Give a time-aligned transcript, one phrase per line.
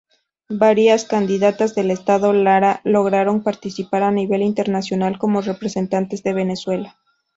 [0.55, 6.97] Varias candidatas del estado Lara lograron participar a nivel internacional como representantes de Venezuela.